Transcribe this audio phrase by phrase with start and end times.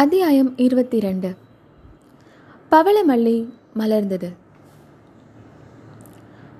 [0.00, 1.30] அத்தியாயம் இருபத்தி ரெண்டு
[2.72, 3.34] பவளமல்லி
[3.78, 4.28] மலர்ந்தது.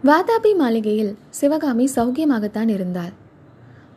[0.04, 3.12] வாதாபி மாளிகையில் சிவகாமி சௌக்கியமாகத்தான் இருந்தாள்.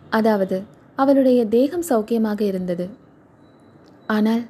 [0.10, 0.64] அதாவது
[0.96, 2.90] அவளுடைய தேகம் சௌக்கியமாக இருந்தது.
[4.08, 4.44] ஆனால்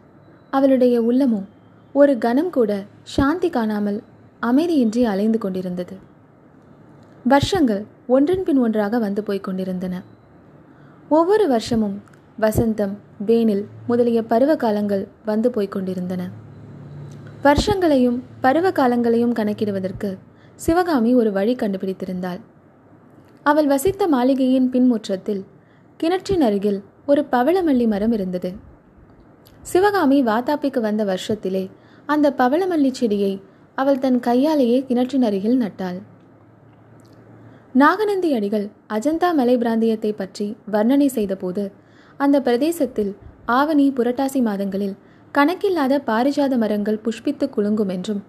[0.50, 1.42] அவளுடைய உள்ளமோ
[1.94, 4.04] ஒரு கணம் கூட சாந்தி காணாமல்
[4.42, 5.98] அமைதியின்றி அலைந்து கொண்டிருந்தது.
[7.24, 10.04] வருஷங்கள் ஒன்றன் பின் ஒன்றாக வந்து போய்க் கொண்டிருந்தன.
[11.10, 12.02] ஒவ்வொரு வருஷமும்
[12.40, 16.24] வசந்தம் வேனில் முதலிய பருவ காலங்கள் வந்து போய்க் கொண்டிருந்தன
[17.44, 20.10] வருஷங்களையும் பருவ காலங்களையும் கணக்கிடுவதற்கு
[20.56, 22.42] சிவகாமி ஒரு வழி கண்டுபிடித்திருந்தாள்.
[23.46, 25.42] அவள் வசித்த மாளிகையின் பின்முற்றத்தில்
[26.00, 28.52] கிணற்றின் அருகில் ஒரு பவளமல்லி மரம் இருந்தது.
[29.62, 31.64] சிவகாமி வாத்தாப்பிக்கு வந்த வருஷத்திலே
[32.10, 33.34] அந்த பவளமல்லி செடியை
[33.78, 36.00] அவள் தன் கையாலேயே கிணற்றின் அருகில் நட்டாள்.
[37.74, 41.64] நாகநந்தி அடிகள் அஜந்தா மலை பிராந்தியத்தை பற்றி வர்ணனை செய்தபோது
[42.18, 44.96] அந்த பிரதேசத்தில் ஆவணி புரட்டாசி மாதங்களில்
[45.32, 48.22] கணக்கில்லாத பாரிஜாத மரங்கள் புஷ்பித்து குலுங்கும் என்றும்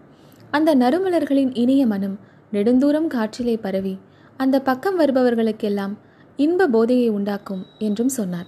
[0.50, 2.19] அந்த நறுமலர்களின் இனிய மனம்
[2.53, 3.98] நெடுந்தூரம் காற்றிலே பரவி
[4.36, 5.95] அந்த பக்கம் வருபவர்களுக்கெல்லாம்
[6.36, 8.47] இன்ப போதையை உண்டாக்கும் என்றும் சொன்னார்.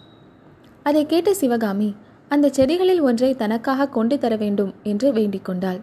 [0.82, 1.94] அதை கேட்ட சிவகாமி
[2.28, 5.80] அந்த செடிகளில் ஒன்றை தனக்காக கொண்டு தர வேண்டும் என்று வேண்டிக் கொண்டாள்.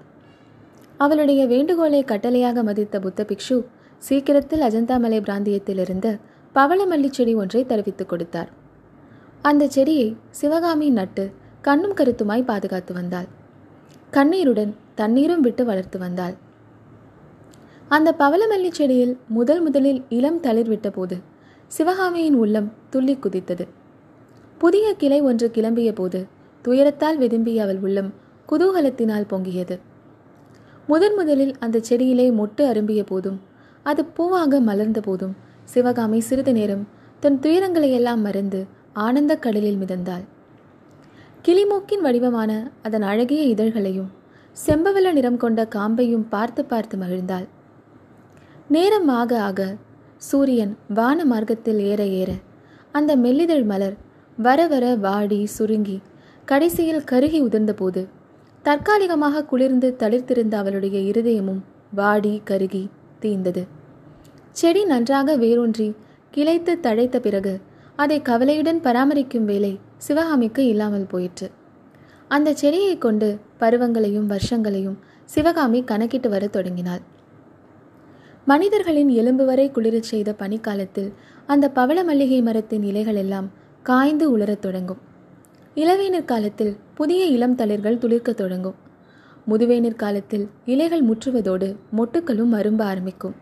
[0.98, 3.58] அவளுடைய வேண்டுகோளை கட்டளையாக மதித்த புத்த பிக்ஷு
[3.98, 6.20] சீக்கிரத்தில் அஜந்தாமலை பிராந்தியத்திலிருந்து
[6.56, 8.52] பவளமல்லி செடி ஒன்றை தெரிவித்துக் கொடுத்தார்.
[9.44, 13.28] அந்த செடியை சிவகாமி நட்டு கண்ணும் கருத்துமாய் பாதுகாத்து வந்தாள்.
[14.12, 16.36] கண்ணீருடன் தண்ணீரும் விட்டு வளர்த்து வந்தாள்.
[17.88, 21.18] அந்த பவளமல்லி செடியில் முதல் முதலில் இளம் தளிர் விட்டபோது
[21.68, 23.68] சிவகாமியின் உள்ளம் துள்ளி குதித்தது.
[24.58, 26.28] புதிய கிளை ஒன்று கிளம்பிய போது
[26.66, 28.14] துயரத்தால் வெதும்பிய அவள் உள்ளம்
[28.50, 29.80] குதூகலத்தினால் பொங்கியது.
[30.88, 33.40] முதன் முதலில் அந்த செடியிலே மொட்டு அரும்பிய போதும்
[33.84, 36.88] அது பூவாக மலர்ந்த போதும் சிவகாமி சிறிது நேரம்
[37.20, 40.24] தன் துயரங்களையெல்லாம் மறந்து ஆனந்த கடலில் மிதந்தாள்.
[41.46, 44.12] கிளிமூக்கின் வடிவமான அதன் அழகிய இதழ்களையும்
[44.58, 47.48] செம்பவல நிறம் கொண்ட காம்பையும் பார்த்து பார்த்து மகிழ்ந்தாள்.
[48.68, 49.76] நேரம் ஆக ஆக
[50.18, 52.32] சூரியன் வான மார்க்கத்தில் ஏற ஏற
[52.92, 53.98] அந்த மெல்லிதழ் மலர்
[54.38, 55.98] வர வர வாடி சுருங்கி
[56.46, 58.08] கடைசியில் கருகி உதிர்ந்தபோது
[58.66, 61.62] தற்காலிகமாக குளிர்ந்து தளிர்த்திருந்த அவளுடைய இருதயமும்
[61.94, 62.84] வாடி கருகி
[63.20, 63.64] தீந்தது.
[64.52, 65.96] செடி நன்றாக வேரூன்றி
[66.34, 67.62] கிளைத்து தழைத்த பிறகு
[67.96, 71.52] அதை கவலையுடன் பராமரிக்கும் வேலை சிவகாமிக்கு இல்லாமல் போயிற்று.
[72.28, 77.00] அந்த செடியை கொண்டு பருவங்களையும் வருஷங்களையும் சிவகாமி கணக்கிட்டு வர தொடங்கினாள்.
[78.46, 81.14] மனிதர்களின் எலும்பு வரை குளிரச் செய்த பனிக்காலத்தில்
[81.46, 83.50] அந்த பவள மல்லிகை மரத்தின் இலைகள் எல்லாம்
[83.84, 84.98] காய்ந்து உலரத் தொடங்கும்.
[85.76, 88.76] இளவேநீர் காலத்தில் புதிய இளம் தளிர்கள் துளிர்க்கத் தொடங்கும்.
[89.50, 93.36] முதுவேநீர் காலத்தில் இலைகள் முற்றுவதோடு மொட்டுக்களும் அரும்ப ஆரம்பிக்கும்.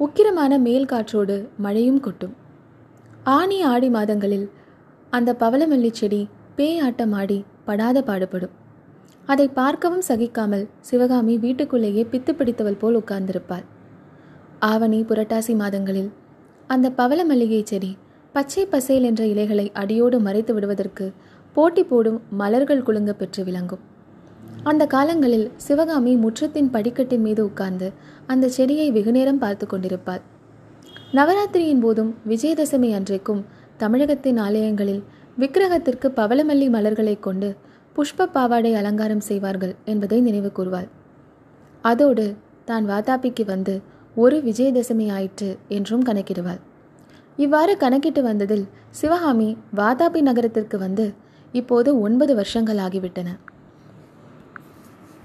[0.00, 2.41] உக்கிரமான மேல் காற்றோடு மழையும் கொட்டும்.
[3.30, 4.46] ஆனி ஆடி மாதங்களில்
[5.10, 8.54] அந்த பவளமல்லி செடி பேய் ஆட்டம் ஆடி படாத பாடுபடும்.
[9.26, 13.62] அதை பார்க்கவும் சகிக்காமல் சிவகாமி வீட்டுக்குள்ளேயே பித்து பிடித்தவள் போல் உட்கார்ந்திருப்பாள்.
[14.70, 16.10] ஆவணி புரட்டாசி மாதங்களில்
[16.66, 17.92] அந்த பவள மல்லிகை செடி
[18.32, 21.12] பச்சை பசேல் என்ற இலைகளை அடியோடு மறைத்து விடுவதற்கு
[21.56, 23.82] போட்டி போடும் மலர்கள் குலுங்க பெற்று விளங்கும்.
[24.64, 27.90] அந்த காலங்களில் சிவகாமி முற்றத்தின் படிக்கட்டின் மீது உட்கார்ந்து
[28.26, 30.22] அந்த செடியை வெகுநேரம் பார்த்து கொண்டிருப்பாள்.
[31.12, 33.40] நவராத்திரியின் போதும் விஜயதசமி அன்றைக்கும்
[33.76, 35.02] தமிழகத்தின் ஆலயங்களில்
[35.38, 37.48] விக்கிரகத்திற்கு பவளமல்லி மலர்களை கொண்டு
[37.96, 40.88] புஷ்ப பாவாடை அலங்காரம் செய்வார்கள் என்பதை நினைவு கூறுவாள்
[41.84, 42.24] அதோடு
[42.64, 43.74] தான் வாதாபிக்கு வந்து
[44.16, 46.60] ஒரு விஜயதசமி ஆயிற்று என்றும் கணக்கிடுவாள்.
[47.38, 51.06] இவ்வாறு கணக்கிட்டு வந்ததில் சிவகாமி வாதாபி நகரத்திற்கு வந்து
[51.54, 53.28] இப்போது ஒன்பது வருஷங்கள் ஆகிவிட்டன.